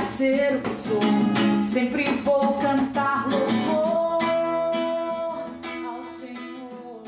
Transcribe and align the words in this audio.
ser 0.00 0.56
o 0.56 0.62
que 0.62 0.70
sou. 0.70 1.00
Sempre 1.62 2.04
vou 2.22 2.54
cantar 2.54 3.28
louvor 3.28 4.22
ao 5.86 6.04
Senhor. 6.04 7.02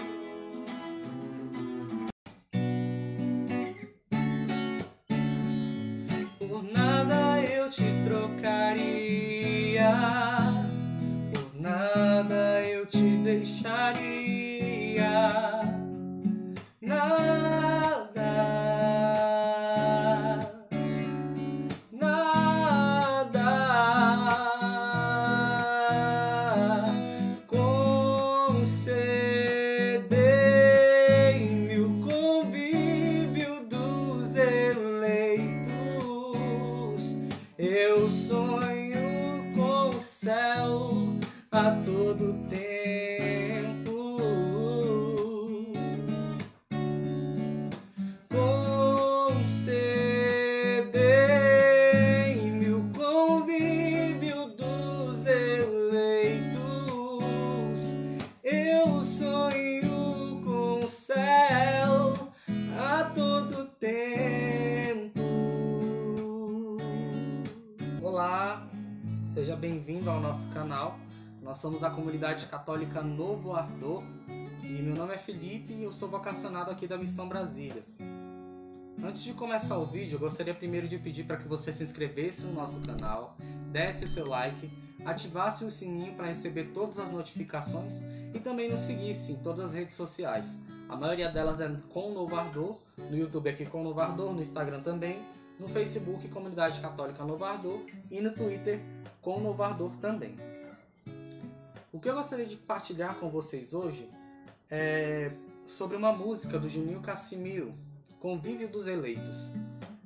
Por 6.38 6.62
nada 6.64 7.40
eu 7.42 7.70
te 7.70 7.84
trocaria, 8.06 9.92
por 11.32 11.60
nada 11.60 12.62
eu 12.62 12.86
te 12.86 12.98
deixaria. 12.98 14.19
Canal. 70.60 70.98
Nós 71.42 71.56
somos 71.56 71.82
a 71.82 71.88
comunidade 71.88 72.44
católica 72.44 73.00
Novo 73.00 73.54
Ardor 73.54 74.02
e 74.62 74.82
meu 74.82 74.94
nome 74.94 75.14
é 75.14 75.18
Felipe 75.18 75.72
e 75.72 75.84
eu 75.84 75.90
sou 75.90 76.06
vocacionado 76.06 76.70
aqui 76.70 76.86
da 76.86 76.98
Missão 76.98 77.26
Brasília. 77.26 77.82
Antes 79.02 79.22
de 79.22 79.32
começar 79.32 79.78
o 79.78 79.86
vídeo, 79.86 80.16
eu 80.16 80.20
gostaria 80.20 80.52
primeiro 80.52 80.86
de 80.86 80.98
pedir 80.98 81.24
para 81.24 81.38
que 81.38 81.48
você 81.48 81.72
se 81.72 81.82
inscrevesse 81.82 82.42
no 82.42 82.52
nosso 82.52 82.78
canal, 82.82 83.38
desse 83.72 84.04
o 84.04 84.08
seu 84.08 84.28
like, 84.28 84.70
ativasse 85.06 85.64
o 85.64 85.70
sininho 85.70 86.14
para 86.14 86.26
receber 86.26 86.72
todas 86.74 86.98
as 86.98 87.10
notificações 87.10 88.02
e 88.34 88.38
também 88.38 88.70
nos 88.70 88.80
seguisse 88.80 89.32
em 89.32 89.36
todas 89.36 89.60
as 89.60 89.72
redes 89.72 89.96
sociais. 89.96 90.60
A 90.90 90.94
maioria 90.94 91.30
delas 91.30 91.62
é 91.62 91.74
com 91.88 92.10
o 92.10 92.14
Novo 92.14 92.36
Ardor, 92.36 92.76
no 92.98 93.16
YouTube 93.16 93.48
aqui 93.48 93.64
com 93.64 93.80
o 93.80 93.84
Novo 93.84 94.00
Ardor, 94.00 94.34
no 94.34 94.42
Instagram 94.42 94.82
também, 94.82 95.24
no 95.60 95.68
Facebook 95.68 96.26
Comunidade 96.28 96.80
Católica 96.80 97.22
Novo 97.22 97.44
Ardor 97.44 97.80
e 98.10 98.18
no 98.20 98.32
Twitter 98.32 98.80
com 99.20 99.36
o 99.36 99.40
Novo 99.40 99.62
Ardor 99.62 99.94
também. 99.96 100.34
O 101.92 102.00
que 102.00 102.08
eu 102.08 102.14
gostaria 102.14 102.46
de 102.46 102.56
partilhar 102.56 103.14
com 103.16 103.28
vocês 103.28 103.74
hoje 103.74 104.08
é 104.70 105.32
sobre 105.66 105.98
uma 105.98 106.12
música 106.12 106.58
do 106.58 106.66
Juninho 106.66 107.02
Cassimiro, 107.02 107.74
Convívio 108.18 108.68
dos 108.68 108.86
Eleitos. 108.88 109.50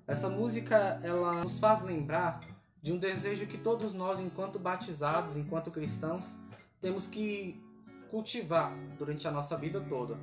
Essa 0.07 0.29
música 0.29 0.99
ela 1.03 1.45
nos 1.45 1.59
faz 1.61 1.83
lembrar 1.83 2.41
de 2.83 2.93
um 2.93 2.99
desejo 2.99 3.47
que 3.47 3.57
todos 3.57 3.95
nós, 3.95 4.19
enquanto 4.19 4.59
batizados, 4.59 5.37
enquanto 5.37 5.71
cristãos, 5.71 6.37
temos 6.81 7.07
que 7.07 7.63
cultivar 8.11 8.77
durante 8.99 9.27
a 9.29 9.31
nossa 9.31 9.57
vida 9.57 9.81
toda, 9.81 10.19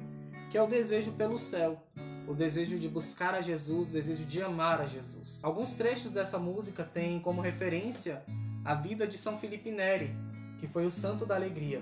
que 0.52 0.58
é 0.58 0.62
o 0.62 0.68
desejo 0.68 1.14
pelo 1.14 1.40
céu, 1.40 1.82
o 2.28 2.34
desejo 2.34 2.80
de 2.80 2.88
buscar 2.88 3.34
a 3.34 3.42
Jesus, 3.42 3.90
o 3.90 3.94
desejo 3.94 4.26
de 4.26 4.42
amar 4.42 4.82
a 4.82 4.86
Jesus. 4.86 5.40
Alguns 5.44 5.74
trechos 5.74 6.12
dessa 6.12 6.38
música 6.38 6.84
têm 6.84 7.20
como 7.20 7.42
referência 7.42 8.24
a 8.64 8.76
vida 8.76 9.08
de 9.08 9.18
São 9.18 9.38
Felipe 9.38 9.72
Neri, 9.72 10.16
que 10.60 10.68
foi 10.68 10.86
o 10.86 10.92
santo 10.92 11.26
da 11.26 11.36
alegria. 11.36 11.82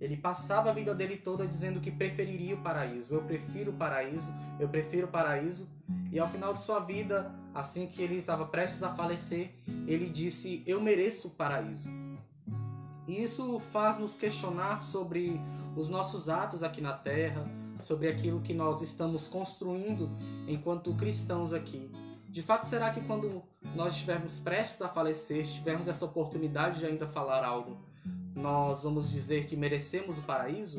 Ele 0.00 0.16
passava 0.16 0.70
a 0.70 0.72
vida 0.72 0.94
dele 0.94 1.16
toda 1.16 1.46
dizendo 1.46 1.80
que 1.80 1.90
preferiria 1.90 2.54
o 2.54 2.58
paraíso. 2.58 3.12
Eu 3.12 3.22
prefiro 3.22 3.72
o 3.72 3.74
paraíso, 3.74 4.32
eu 4.60 4.68
prefiro 4.68 5.06
o 5.06 5.10
paraíso. 5.10 5.68
E 6.12 6.18
ao 6.18 6.28
final 6.28 6.52
de 6.52 6.60
sua 6.60 6.78
vida, 6.78 7.34
assim 7.54 7.86
que 7.86 8.00
ele 8.00 8.16
estava 8.16 8.46
prestes 8.46 8.82
a 8.82 8.94
falecer, 8.94 9.50
ele 9.86 10.08
disse: 10.08 10.62
Eu 10.66 10.80
mereço 10.80 11.28
o 11.28 11.30
paraíso. 11.30 11.88
E 13.08 13.22
isso 13.22 13.58
faz 13.72 13.98
nos 13.98 14.16
questionar 14.16 14.82
sobre 14.82 15.40
os 15.76 15.88
nossos 15.88 16.28
atos 16.28 16.62
aqui 16.62 16.80
na 16.80 16.92
Terra, 16.92 17.48
sobre 17.80 18.08
aquilo 18.08 18.40
que 18.40 18.54
nós 18.54 18.82
estamos 18.82 19.26
construindo 19.26 20.10
enquanto 20.46 20.94
cristãos 20.94 21.52
aqui. 21.52 21.90
De 22.28 22.42
fato, 22.42 22.66
será 22.66 22.90
que 22.90 23.00
quando 23.00 23.42
nós 23.74 23.94
estivermos 23.94 24.38
prestes 24.38 24.82
a 24.82 24.88
falecer, 24.88 25.46
tivermos 25.46 25.88
essa 25.88 26.04
oportunidade 26.04 26.80
de 26.80 26.86
ainda 26.86 27.06
falar 27.06 27.42
algo, 27.42 27.78
nós 28.36 28.82
vamos 28.82 29.10
dizer 29.10 29.46
que 29.46 29.56
merecemos 29.56 30.18
o 30.18 30.22
paraíso? 30.22 30.78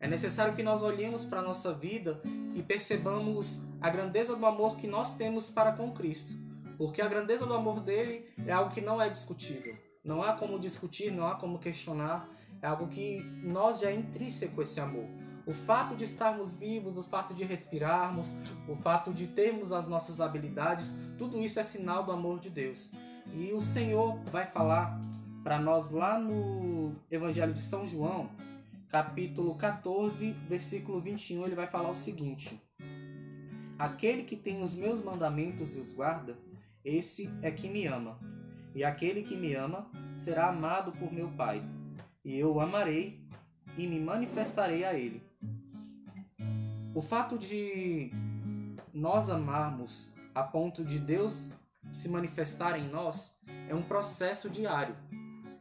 É 0.00 0.08
necessário 0.08 0.54
que 0.54 0.62
nós 0.62 0.82
olhemos 0.82 1.24
para 1.24 1.40
a 1.40 1.42
nossa 1.42 1.72
vida 1.72 2.20
e 2.54 2.62
percebamos 2.62 3.60
a 3.80 3.90
grandeza 3.90 4.34
do 4.34 4.46
amor 4.46 4.76
que 4.76 4.86
nós 4.86 5.14
temos 5.14 5.50
para 5.50 5.72
com 5.72 5.92
Cristo. 5.92 6.32
Porque 6.78 7.00
a 7.00 7.08
grandeza 7.08 7.46
do 7.46 7.54
amor 7.54 7.80
dele 7.80 8.28
é 8.46 8.52
algo 8.52 8.72
que 8.72 8.80
não 8.80 9.00
é 9.00 9.08
discutível. 9.08 9.76
Não 10.04 10.22
há 10.22 10.34
como 10.34 10.58
discutir, 10.58 11.10
não 11.10 11.26
há 11.26 11.34
como 11.34 11.58
questionar. 11.58 12.28
É 12.62 12.66
algo 12.66 12.88
que 12.88 13.20
nós 13.42 13.80
já 13.80 13.90
é 13.90 13.94
intrínseco 13.94 14.62
esse 14.62 14.80
amor. 14.80 15.06
O 15.46 15.52
fato 15.52 15.94
de 15.94 16.04
estarmos 16.04 16.54
vivos, 16.54 16.98
o 16.98 17.04
fato 17.04 17.32
de 17.32 17.44
respirarmos, 17.44 18.34
o 18.68 18.74
fato 18.74 19.14
de 19.14 19.28
termos 19.28 19.70
as 19.70 19.86
nossas 19.86 20.20
habilidades, 20.20 20.92
tudo 21.16 21.40
isso 21.40 21.60
é 21.60 21.62
sinal 21.62 22.02
do 22.02 22.10
amor 22.10 22.40
de 22.40 22.50
Deus. 22.50 22.90
E 23.32 23.52
o 23.52 23.62
Senhor 23.62 24.18
vai 24.24 24.44
falar 24.44 25.00
para 25.44 25.60
nós 25.60 25.90
lá 25.90 26.18
no 26.18 26.96
Evangelho 27.08 27.54
de 27.54 27.60
São 27.60 27.86
João, 27.86 28.28
capítulo 28.88 29.54
14, 29.54 30.32
versículo 30.48 30.98
21, 30.98 31.44
ele 31.46 31.54
vai 31.54 31.68
falar 31.68 31.90
o 31.90 31.94
seguinte: 31.94 32.60
Aquele 33.78 34.24
que 34.24 34.34
tem 34.34 34.62
os 34.62 34.74
meus 34.74 35.00
mandamentos 35.00 35.76
e 35.76 35.78
os 35.78 35.92
guarda, 35.92 36.36
esse 36.84 37.30
é 37.42 37.52
que 37.52 37.68
me 37.68 37.86
ama. 37.86 38.18
E 38.74 38.82
aquele 38.82 39.22
que 39.22 39.36
me 39.36 39.54
ama 39.54 39.88
será 40.16 40.48
amado 40.48 40.90
por 40.90 41.12
meu 41.12 41.28
Pai, 41.30 41.62
e 42.24 42.36
eu 42.36 42.54
o 42.54 42.60
amarei 42.60 43.24
e 43.78 43.86
me 43.86 44.00
manifestarei 44.00 44.84
a 44.84 44.94
ele. 44.94 45.25
O 46.96 47.02
fato 47.02 47.36
de 47.36 48.10
nós 48.94 49.28
amarmos 49.28 50.14
a 50.34 50.42
ponto 50.42 50.82
de 50.82 50.98
Deus 50.98 51.38
se 51.92 52.08
manifestar 52.08 52.78
em 52.78 52.88
nós 52.88 53.38
é 53.68 53.74
um 53.74 53.82
processo 53.82 54.48
diário. 54.48 54.96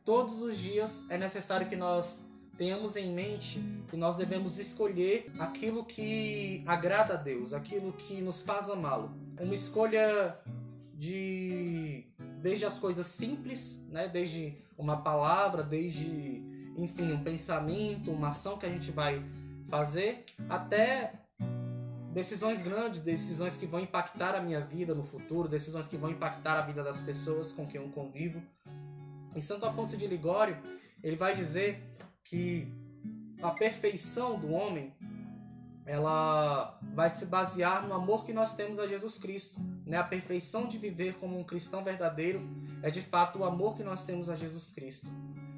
Todos 0.05 0.41
os 0.41 0.57
dias 0.57 1.03
é 1.09 1.17
necessário 1.17 1.67
que 1.67 1.75
nós 1.75 2.25
tenhamos 2.57 2.95
em 2.95 3.13
mente 3.13 3.61
que 3.89 3.97
nós 3.97 4.15
devemos 4.15 4.57
escolher 4.57 5.29
aquilo 5.37 5.83
que 5.83 6.63
agrada 6.65 7.15
a 7.15 7.17
Deus, 7.17 7.51
aquilo 7.51 7.91
que 7.91 8.21
nos 8.21 8.41
faz 8.41 8.69
amá-lo. 8.69 9.11
Uma 9.37 9.53
escolha 9.53 10.39
de 10.93 12.07
desde 12.41 12.65
as 12.65 12.79
coisas 12.79 13.07
simples, 13.07 13.83
né, 13.89 14.07
desde 14.07 14.57
uma 14.77 15.01
palavra, 15.01 15.63
desde 15.63 16.41
enfim, 16.77 17.11
um 17.11 17.21
pensamento, 17.21 18.09
uma 18.09 18.29
ação 18.29 18.57
que 18.57 18.65
a 18.65 18.69
gente 18.69 18.89
vai 18.89 19.21
fazer, 19.67 20.23
até 20.47 21.24
decisões 22.15 22.61
grandes, 22.61 23.01
decisões 23.01 23.57
que 23.57 23.65
vão 23.65 23.81
impactar 23.81 24.33
a 24.35 24.39
minha 24.39 24.61
vida 24.61 24.95
no 24.95 25.03
futuro, 25.03 25.49
decisões 25.49 25.85
que 25.85 25.97
vão 25.97 26.09
impactar 26.09 26.57
a 26.57 26.61
vida 26.61 26.81
das 26.81 27.01
pessoas 27.01 27.51
com 27.51 27.67
quem 27.67 27.81
eu 27.81 27.89
convivo. 27.89 28.41
Em 29.35 29.41
Santo 29.41 29.65
Afonso 29.65 29.97
de 29.97 30.07
Ligório, 30.07 30.57
ele 31.03 31.17
vai 31.17 31.35
dizer 31.35 31.83
que 32.23 32.71
a 33.41 33.51
perfeição 33.51 34.39
do 34.39 34.49
homem 34.49 34.95
ela 35.85 36.79
vai 36.93 37.09
se 37.09 37.25
basear 37.25 37.85
no 37.85 37.93
amor 37.93 38.25
que 38.25 38.31
nós 38.31 38.55
temos 38.55 38.79
a 38.79 38.87
Jesus 38.87 39.17
Cristo. 39.17 39.59
Né? 39.85 39.97
A 39.97 40.03
perfeição 40.03 40.69
de 40.69 40.77
viver 40.77 41.15
como 41.15 41.37
um 41.37 41.43
cristão 41.43 41.83
verdadeiro 41.83 42.47
é 42.81 42.89
de 42.89 43.01
fato 43.01 43.39
o 43.39 43.43
amor 43.43 43.75
que 43.75 43.83
nós 43.83 44.05
temos 44.05 44.29
a 44.29 44.37
Jesus 44.37 44.71
Cristo. 44.71 45.07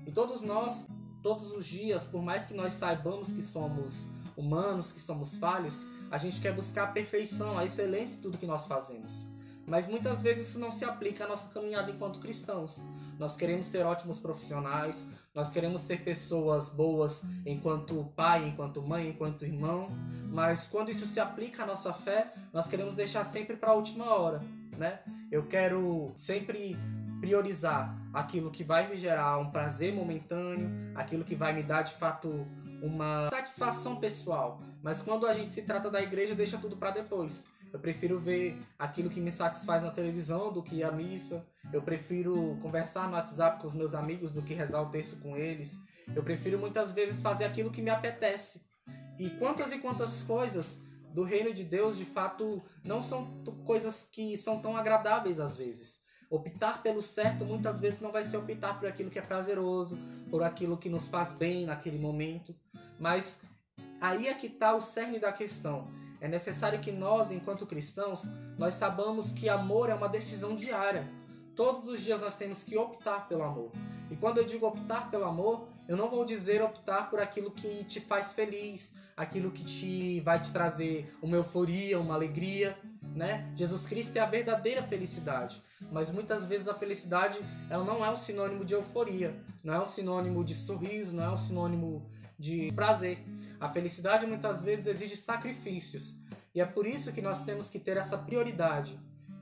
E 0.07 0.12
todos 0.12 0.42
nós, 0.42 0.88
todos 1.21 1.51
os 1.51 1.68
dias, 1.68 2.04
por 2.04 2.24
mais 2.24 2.48
que 2.48 2.56
nós 2.56 2.74
saibamos 2.74 3.31
que 3.31 3.44
somos 3.44 4.09
humanos, 4.36 4.92
que 4.92 5.00
somos 5.00 5.38
falhos, 5.38 5.86
a 6.09 6.18
gente 6.18 6.39
quer 6.39 6.54
buscar 6.54 6.83
a 6.83 6.88
perfeição, 6.88 7.57
a 7.57 7.65
excelência 7.65 8.18
em 8.18 8.21
tudo 8.21 8.38
que 8.38 8.45
nós 8.45 8.65
fazemos. 8.65 9.27
Mas 9.65 9.86
muitas 9.86 10.21
vezes 10.21 10.50
isso 10.50 10.59
não 10.59 10.71
se 10.71 10.86
aplica 10.86 11.25
à 11.25 11.27
nossa 11.27 11.54
caminhada 11.54 11.92
enquanto 11.92 12.19
cristãos. 12.19 12.81
Nós 13.19 13.36
queremos 13.36 13.65
ser 13.68 13.86
ótimos 13.86 14.18
profissionais, 14.18 15.06
nós 15.36 15.51
queremos 15.51 15.81
ser 15.81 16.04
pessoas 16.04 16.69
boas 16.69 17.25
enquanto 17.45 18.12
pai, 18.15 18.48
enquanto 18.48 18.81
mãe, 18.81 19.09
enquanto 19.09 19.44
irmão, 19.44 19.89
mas 20.31 20.68
quando 20.68 20.89
isso 20.89 21.06
se 21.06 21.19
aplica 21.19 21.63
à 21.63 21.65
nossa 21.65 21.92
fé, 21.92 22.33
nós 22.54 22.68
queremos 22.68 22.95
deixar 22.95 23.25
sempre 23.25 23.57
para 23.57 23.71
a 23.71 23.74
última 23.74 24.06
hora, 24.06 24.42
né? 24.77 25.00
Eu 25.30 25.45
quero 25.48 26.13
sempre 26.15 26.77
priorizar 27.19 27.98
aquilo 28.13 28.50
que 28.50 28.63
vai 28.63 28.88
me 28.88 28.95
gerar 28.95 29.38
um 29.38 29.51
prazer 29.51 29.94
momentâneo, 29.94 30.69
aquilo 30.95 31.24
que 31.24 31.36
vai 31.36 31.54
me 31.54 31.63
dar 31.63 31.81
de 31.81 31.94
fato 31.94 32.48
uma 32.82 33.30
satisfação 33.30 33.98
pessoal. 33.98 34.62
Mas 34.82 35.02
quando 35.02 35.26
a 35.26 35.34
gente 35.34 35.52
se 35.52 35.64
trata 35.64 35.90
da 35.90 36.02
igreja, 36.02 36.36
deixa 36.36 36.58
tudo 36.58 36.78
para 36.78 36.92
depois. 36.92 37.48
Eu 37.72 37.80
prefiro 37.80 38.20
ver 38.20 38.58
aquilo 38.80 39.10
que 39.10 39.20
me 39.20 39.32
satisfaz 39.32 39.84
na 39.84 39.92
televisão 39.92 40.52
do 40.52 40.64
que 40.64 40.84
a 40.84 40.92
missa. 40.92 41.46
Eu 41.72 41.82
prefiro 41.82 42.58
conversar 42.62 43.08
no 43.08 43.16
WhatsApp 43.16 43.62
com 43.62 43.68
os 43.68 43.76
meus 43.76 43.94
amigos 43.94 44.32
do 44.32 44.42
que 44.42 44.54
rezar 44.54 44.82
o 44.82 44.90
texto 44.90 45.20
com 45.22 45.36
eles. 45.36 45.78
Eu 46.16 46.24
prefiro 46.24 46.58
muitas 46.58 46.92
vezes 46.92 47.22
fazer 47.22 47.46
aquilo 47.46 47.72
que 47.72 47.82
me 47.82 47.90
apetece. 47.90 48.66
E 49.20 49.30
quantas 49.32 49.72
e 49.72 49.80
quantas 49.80 50.22
coisas 50.22 50.82
do 51.14 51.24
reino 51.24 51.54
de 51.54 51.64
Deus 51.64 51.98
de 51.98 52.06
fato 52.06 52.64
não 52.84 53.04
são 53.04 53.44
coisas 53.66 54.06
que 54.12 54.38
são 54.38 54.62
tão 54.62 54.78
agradáveis 54.78 55.40
às 55.40 55.58
vezes. 55.58 56.02
Optar 56.30 56.84
pelo 56.84 57.02
certo 57.02 57.46
muitas 57.46 57.80
vezes 57.80 58.02
não 58.02 58.12
vai 58.12 58.24
ser 58.24 58.38
optar 58.38 58.78
por 58.78 58.88
aquilo 58.88 59.10
que 59.10 59.18
é 59.18 59.22
prazeroso, 59.22 59.98
por 60.30 60.44
aquilo 60.44 60.78
que 60.78 60.90
nos 60.90 61.08
faz 61.08 61.32
bem 61.32 61.66
naquele 61.66 61.98
momento. 61.98 62.56
Mas 63.00 63.42
aí 64.02 64.28
é 64.28 64.34
que 64.34 64.48
está 64.48 64.76
o 64.76 64.82
cerne 64.82 65.20
da 65.20 65.32
questão. 65.32 65.88
É 66.20 66.28
necessário 66.28 66.80
que 66.80 66.92
nós, 66.92 67.32
enquanto 67.32 67.66
cristãos, 67.66 68.32
nós 68.58 68.74
sabamos 68.74 69.32
que 69.32 69.48
amor 69.50 69.90
é 69.90 69.94
uma 69.94 70.10
decisão 70.10 70.56
diária. 70.56 71.08
Todos 71.56 71.88
os 71.88 72.02
dias 72.02 72.22
nós 72.22 72.36
temos 72.36 72.64
que 72.64 72.78
optar 72.78 73.28
pelo 73.28 73.44
amor. 73.44 73.72
E 74.10 74.16
quando 74.16 74.38
eu 74.38 74.46
digo 74.46 74.66
optar 74.66 75.10
pelo 75.10 75.26
amor, 75.26 75.68
eu 75.88 75.96
não 75.96 76.10
vou 76.10 76.26
dizer 76.26 76.62
optar 76.62 77.10
por 77.10 77.20
aquilo 77.20 77.52
que 77.52 77.84
te 77.84 78.00
faz 78.00 78.34
feliz, 78.34 78.96
aquilo 79.16 79.52
que 79.52 79.64
te 79.64 80.20
vai 80.22 80.40
te 80.40 80.52
trazer 80.52 81.16
uma 81.22 81.36
euforia, 81.36 82.00
uma 82.00 82.14
alegria, 82.14 82.78
né? 83.16 83.52
Jesus 83.56 83.88
Cristo 83.88 84.16
é 84.18 84.20
a 84.20 84.26
verdadeira 84.26 84.84
felicidade, 84.84 85.62
mas 85.92 86.12
muitas 86.12 86.46
vezes 86.46 86.68
a 86.68 86.74
felicidade 86.74 87.40
ela 87.70 87.84
não 87.84 88.06
é 88.06 88.12
um 88.12 88.18
sinônimo 88.18 88.64
de 88.64 88.76
euforia, 88.76 89.36
não 89.64 89.74
é 89.74 89.82
um 89.82 89.88
sinônimo 89.88 90.44
de 90.44 90.54
sorriso, 90.54 91.16
não 91.16 91.24
é 91.24 91.30
um 91.30 91.38
sinônimo 91.38 92.08
de 92.38 92.72
prazer. 92.74 93.19
A 93.60 93.68
felicidade 93.69 94.25
muitas 94.25 94.63
vezes 94.63 94.88
exige 94.88 95.16
sacrifícios. 95.16 96.19
E 96.54 96.62
é 96.62 96.66
por 96.66 96.86
isso 96.86 97.12
que 97.12 97.22
nós 97.22 97.44
temos 97.44 97.69
que 97.69 97.80
ter 97.80 97.98
essa 97.98 98.18
prioridade 98.18 99.00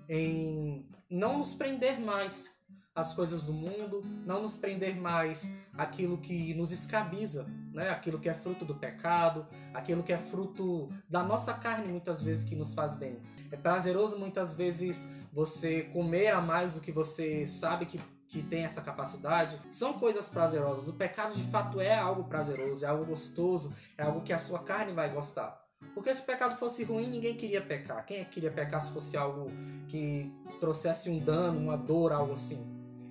em 0.08 0.88
não 1.10 1.40
nos 1.40 1.54
prender 1.54 2.00
mais 2.00 2.54
às 2.96 3.14
coisas 3.14 3.46
do 3.46 3.54
mundo, 3.54 4.02
não 4.26 4.42
nos 4.42 4.56
prender 4.56 4.96
mais 4.96 5.54
àquilo 5.74 6.18
que 6.18 6.54
nos 6.54 6.72
escraviza, 6.72 7.46
né? 7.74 7.90
aquilo 7.90 8.18
que 8.18 8.30
é 8.30 8.34
fruto 8.34 8.64
do 8.64 8.74
pecado, 8.74 9.46
aquilo 9.74 10.02
que 10.02 10.14
é 10.14 10.18
fruto 10.18 10.90
da 11.10 11.22
nossa 11.22 11.54
carne, 11.54 11.90
muitas 11.90 12.22
vezes, 12.22 12.46
que 12.46 12.56
nos 12.56 12.74
faz 12.74 12.94
bem. 12.94 13.20
É 13.52 13.58
prazeroso, 13.58 14.18
muitas 14.18 14.54
vezes, 14.56 15.12
você 15.36 15.84
comer 15.84 16.30
a 16.30 16.42
mais 16.42 16.74
do 16.74 16.82
que 16.82 16.92
você 16.92 17.46
sabe 17.46 17.86
que 17.86 18.00
que 18.28 18.42
tem 18.42 18.66
essa 18.66 18.82
capacidade, 18.82 19.60
são 19.72 19.94
coisas 19.94 20.28
prazerosas. 20.28 20.88
O 20.88 20.94
pecado 20.94 21.36
de 21.36 21.44
fato 21.44 21.80
é 21.80 21.96
algo 21.96 22.24
prazeroso, 22.24 22.84
é 22.84 22.88
algo 22.88 23.06
gostoso, 23.06 23.72
é 23.98 24.04
algo 24.04 24.22
que 24.22 24.34
a 24.34 24.40
sua 24.40 24.60
carne 24.60 24.92
vai 24.94 25.14
gostar. 25.14 25.64
Porque 25.94 26.14
se 26.14 26.22
o 26.22 26.26
pecado 26.26 26.56
fosse 26.56 26.84
ruim, 26.84 27.10
ninguém 27.10 27.36
queria 27.36 27.62
pecar. 27.62 28.06
Quem 28.06 28.18
é 28.18 28.26
que 28.26 28.32
queria 28.32 28.52
pecar 28.52 28.82
se 28.82 28.92
fosse 28.92 29.16
algo 29.16 29.52
que 29.88 30.34
trouxesse 30.60 31.10
um 31.10 31.20
dano, 31.20 31.60
uma 31.60 31.78
dor, 31.78 32.12
algo 32.12 32.34
assim? 32.34 32.66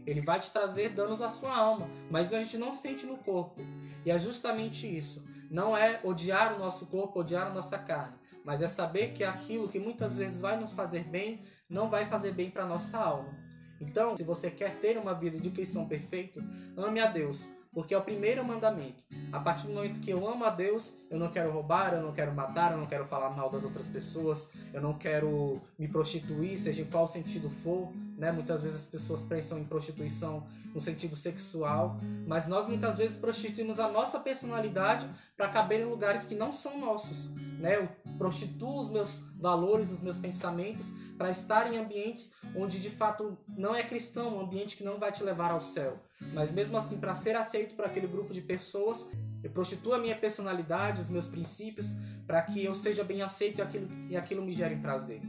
Ele 0.04 0.20
vai 0.20 0.40
te 0.40 0.50
trazer 0.50 0.90
danos 0.90 1.22
à 1.22 1.28
sua 1.28 1.56
alma, 1.56 1.88
mas 2.10 2.34
a 2.34 2.40
gente 2.40 2.58
não 2.58 2.74
sente 2.74 3.06
no 3.06 3.16
corpo. 3.16 3.62
E 4.04 4.10
é 4.10 4.18
justamente 4.18 4.86
isso. 4.86 5.24
Não 5.50 5.76
é 5.76 6.00
odiar 6.02 6.54
o 6.54 6.58
nosso 6.58 6.86
corpo, 6.86 7.20
odiar 7.20 7.46
a 7.46 7.54
nossa 7.54 7.78
carne, 7.78 8.14
mas 8.44 8.60
é 8.60 8.66
saber 8.66 9.12
que 9.12 9.22
aquilo 9.22 9.68
que 9.68 9.78
muitas 9.78 10.18
vezes 10.18 10.40
vai 10.40 10.58
nos 10.58 10.72
fazer 10.72 11.04
bem, 11.04 11.44
não 11.74 11.90
vai 11.90 12.06
fazer 12.06 12.30
bem 12.30 12.50
para 12.50 12.64
nossa 12.64 12.96
alma. 12.98 13.34
Então, 13.80 14.16
se 14.16 14.22
você 14.22 14.48
quer 14.48 14.76
ter 14.76 14.96
uma 14.96 15.12
vida 15.12 15.38
de 15.38 15.50
cristão 15.50 15.86
perfeito, 15.86 16.40
ame 16.76 17.00
a 17.00 17.06
Deus, 17.06 17.48
porque 17.72 17.92
é 17.92 17.98
o 17.98 18.02
primeiro 18.02 18.44
mandamento. 18.44 19.02
A 19.32 19.40
partir 19.40 19.66
do 19.66 19.74
momento 19.74 19.98
que 19.98 20.10
eu 20.10 20.26
amo 20.26 20.44
a 20.44 20.50
Deus, 20.50 20.96
eu 21.10 21.18
não 21.18 21.28
quero 21.28 21.50
roubar, 21.50 21.92
eu 21.92 22.00
não 22.00 22.12
quero 22.12 22.32
matar, 22.32 22.70
eu 22.70 22.78
não 22.78 22.86
quero 22.86 23.04
falar 23.04 23.30
mal 23.30 23.50
das 23.50 23.64
outras 23.64 23.88
pessoas, 23.88 24.50
eu 24.72 24.80
não 24.80 24.94
quero 24.94 25.60
me 25.76 25.88
prostituir, 25.88 26.56
seja 26.56 26.82
em 26.82 26.84
qual 26.84 27.08
sentido 27.08 27.50
for. 27.50 27.92
Né? 28.16 28.30
Muitas 28.30 28.62
vezes 28.62 28.82
as 28.82 28.86
pessoas 28.86 29.24
pensam 29.24 29.58
em 29.58 29.64
prostituição 29.64 30.46
no 30.72 30.80
sentido 30.80 31.16
sexual, 31.16 31.98
mas 32.26 32.46
nós 32.46 32.66
muitas 32.66 32.96
vezes 32.98 33.16
prostituímos 33.16 33.80
a 33.80 33.88
nossa 33.88 34.20
personalidade 34.20 35.08
para 35.36 35.48
caber 35.48 35.80
em 35.80 35.84
lugares 35.84 36.26
que 36.26 36.36
não 36.36 36.52
são 36.52 36.78
nossos. 36.78 37.30
Né? 37.58 37.88
Prostituo 38.16 38.80
os 38.80 38.90
meus 38.90 39.20
valores, 39.38 39.90
os 39.90 40.00
meus 40.00 40.18
pensamentos 40.18 40.92
para 41.16 41.30
estar 41.30 41.72
em 41.72 41.76
ambientes 41.76 42.32
onde 42.56 42.80
de 42.80 42.90
fato 42.90 43.36
não 43.48 43.74
é 43.74 43.82
cristão, 43.82 44.36
um 44.36 44.40
ambiente 44.40 44.76
que 44.76 44.84
não 44.84 44.98
vai 44.98 45.12
te 45.12 45.22
levar 45.22 45.50
ao 45.50 45.60
céu. 45.60 46.00
Mas 46.32 46.52
mesmo 46.52 46.76
assim, 46.76 46.98
para 46.98 47.14
ser 47.14 47.36
aceito 47.36 47.74
por 47.74 47.84
aquele 47.84 48.06
grupo 48.06 48.32
de 48.32 48.40
pessoas, 48.40 49.10
eu 49.42 49.50
prostituo 49.50 49.94
a 49.94 49.98
minha 49.98 50.16
personalidade, 50.16 51.00
os 51.00 51.10
meus 51.10 51.28
princípios, 51.28 51.94
para 52.26 52.42
que 52.42 52.64
eu 52.64 52.74
seja 52.74 53.04
bem 53.04 53.22
aceito 53.22 53.58
e 53.58 53.62
aquilo, 53.62 53.88
e 54.08 54.16
aquilo 54.16 54.42
me 54.42 54.52
gere 54.52 54.76
prazer. 54.76 55.20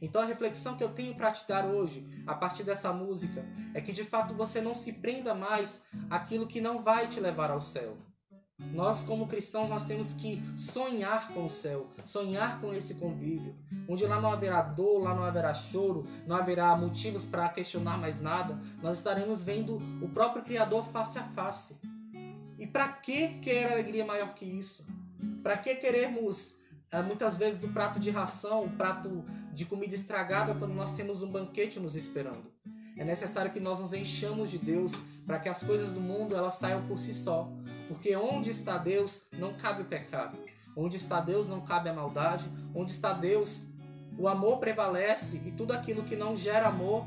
Então 0.00 0.22
a 0.22 0.26
reflexão 0.26 0.76
que 0.76 0.84
eu 0.84 0.90
tenho 0.90 1.14
para 1.14 1.32
te 1.32 1.48
dar 1.48 1.66
hoje, 1.66 2.06
a 2.26 2.34
partir 2.34 2.62
dessa 2.62 2.92
música, 2.92 3.44
é 3.74 3.80
que 3.80 3.92
de 3.92 4.04
fato 4.04 4.34
você 4.34 4.60
não 4.60 4.74
se 4.74 4.94
prenda 4.94 5.34
mais 5.34 5.84
àquilo 6.10 6.46
que 6.46 6.60
não 6.60 6.82
vai 6.82 7.08
te 7.08 7.18
levar 7.18 7.50
ao 7.50 7.60
céu. 7.60 7.96
Nós, 8.58 9.04
como 9.04 9.26
cristãos, 9.26 9.68
nós 9.68 9.84
temos 9.84 10.14
que 10.14 10.42
sonhar 10.56 11.28
com 11.28 11.44
o 11.44 11.50
céu, 11.50 11.88
sonhar 12.04 12.58
com 12.58 12.72
esse 12.72 12.94
convívio, 12.94 13.54
onde 13.86 14.06
lá 14.06 14.18
não 14.18 14.32
haverá 14.32 14.62
dor, 14.62 15.02
lá 15.02 15.14
não 15.14 15.24
haverá 15.24 15.52
choro, 15.52 16.04
não 16.26 16.36
haverá 16.36 16.74
motivos 16.74 17.26
para 17.26 17.50
questionar 17.50 17.98
mais 17.98 18.20
nada. 18.20 18.58
Nós 18.82 18.96
estaremos 18.96 19.44
vendo 19.44 19.76
o 20.02 20.08
próprio 20.08 20.42
Criador 20.42 20.82
face 20.86 21.18
a 21.18 21.22
face. 21.22 21.76
E 22.58 22.66
para 22.66 22.88
que 22.88 23.38
querer 23.40 23.72
alegria 23.72 24.06
maior 24.06 24.32
que 24.34 24.46
isso? 24.46 24.86
Para 25.42 25.58
que 25.58 25.74
queremos 25.74 26.56
eh, 26.90 27.02
muitas 27.02 27.36
vezes 27.36 27.62
o 27.62 27.68
prato 27.68 28.00
de 28.00 28.10
ração, 28.10 28.64
o 28.64 28.70
prato 28.70 29.22
de 29.52 29.66
comida 29.66 29.94
estragada 29.94 30.54
quando 30.54 30.72
nós 30.72 30.96
temos 30.96 31.22
um 31.22 31.30
banquete 31.30 31.78
nos 31.78 31.94
esperando? 31.94 32.50
É 32.96 33.04
necessário 33.04 33.52
que 33.52 33.60
nós 33.60 33.80
nos 33.80 33.92
enchamos 33.92 34.50
de 34.50 34.56
Deus 34.56 34.92
para 35.26 35.38
que 35.38 35.50
as 35.50 35.62
coisas 35.62 35.92
do 35.92 36.00
mundo 36.00 36.34
elas 36.34 36.54
saiam 36.54 36.86
por 36.86 36.98
si 36.98 37.12
só. 37.12 37.52
Porque 37.88 38.16
onde 38.16 38.50
está 38.50 38.78
Deus 38.78 39.26
não 39.32 39.54
cabe 39.54 39.82
o 39.82 39.86
pecado. 39.86 40.38
Onde 40.76 40.96
está 40.96 41.20
Deus 41.20 41.48
não 41.48 41.60
cabe 41.60 41.88
a 41.88 41.92
maldade. 41.92 42.50
Onde 42.74 42.90
está 42.90 43.12
Deus, 43.12 43.66
o 44.18 44.28
amor 44.28 44.58
prevalece 44.58 45.40
e 45.44 45.52
tudo 45.52 45.72
aquilo 45.72 46.02
que 46.02 46.16
não 46.16 46.36
gera 46.36 46.68
amor 46.68 47.06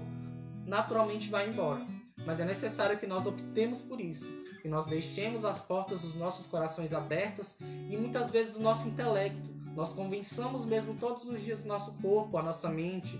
naturalmente 0.65 1.29
vai 1.29 1.49
embora. 1.49 1.85
Mas 2.25 2.39
é 2.39 2.45
necessário 2.45 2.97
que 2.97 3.07
nós 3.07 3.25
optemos 3.25 3.81
por 3.81 3.99
isso, 3.99 4.27
que 4.61 4.67
nós 4.67 4.85
deixemos 4.85 5.45
as 5.45 5.61
portas 5.61 6.01
dos 6.01 6.15
nossos 6.15 6.45
corações 6.45 6.93
abertas 6.93 7.57
e 7.89 7.97
muitas 7.97 8.29
vezes 8.29 8.55
o 8.57 8.61
nosso 8.61 8.87
intelecto. 8.87 9.49
Nós 9.75 9.93
convençamos 9.93 10.65
mesmo 10.65 10.95
todos 10.95 11.27
os 11.27 11.41
dias 11.41 11.63
o 11.63 11.67
nosso 11.67 11.93
corpo, 11.93 12.37
a 12.37 12.43
nossa 12.43 12.69
mente, 12.69 13.19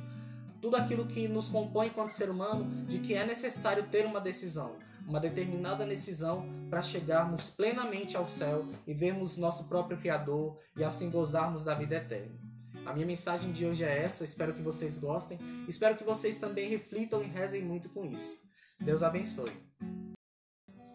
tudo 0.62 0.76
aquilo 0.76 1.06
que 1.06 1.28
nos 1.28 1.48
compõe 1.48 1.88
enquanto 1.88 2.12
ser 2.12 2.30
humano 2.30 2.86
de 2.86 3.00
que 3.00 3.14
é 3.14 3.26
necessário 3.26 3.84
ter 3.84 4.06
uma 4.06 4.20
decisão, 4.20 4.76
uma 5.10 5.20
determinada 5.20 5.86
decisão 5.86 6.48
para 6.70 6.84
chegarmos 6.84 7.50
plenamente 7.50 8.16
ao 8.16 8.28
céu 8.28 8.64
e 8.86 8.94
vermos 8.94 9.38
nosso 9.38 9.68
próprio 9.68 9.98
Criador 9.98 10.60
e 10.78 10.84
assim 10.84 11.10
gozarmos 11.10 11.64
da 11.64 11.74
vida 11.74 11.96
eterna. 11.96 12.40
A 12.86 12.94
minha 12.94 13.08
mensagem 13.08 13.52
de 13.52 13.66
hoje 13.66 13.84
é 13.84 14.04
essa, 14.04 14.24
espero 14.24 14.54
que 14.54 14.62
vocês 14.62 15.00
gostem, 15.00 15.40
espero 15.68 15.98
que 15.98 16.04
vocês 16.04 16.40
também 16.40 16.70
reflitam 16.70 17.24
e 17.24 17.26
rezem 17.26 17.64
muito 17.64 17.90
com 17.90 18.06
isso. 18.06 18.38
Deus 18.80 19.02
abençoe. 19.02 19.52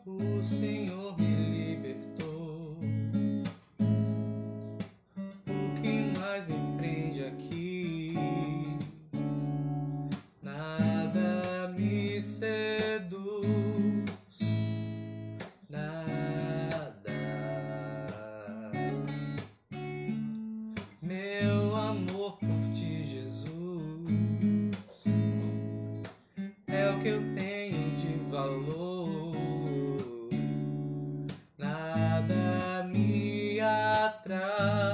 O 0.06 0.42
Senhor 0.42 1.16
atrás. 34.24 34.93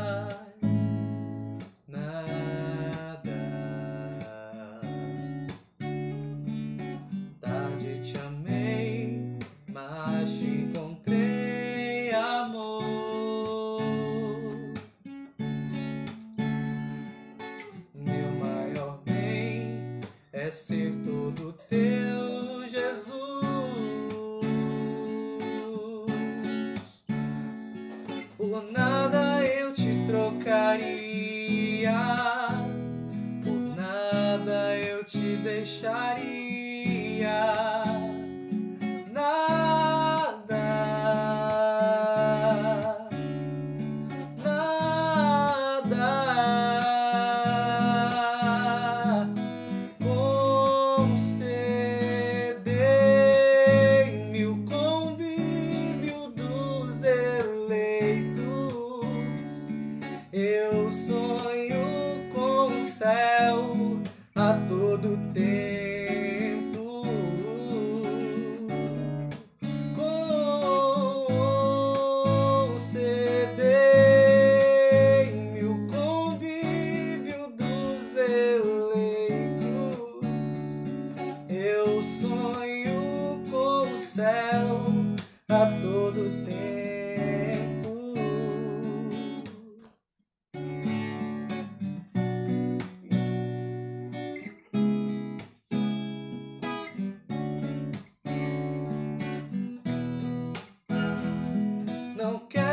no 102.21 102.70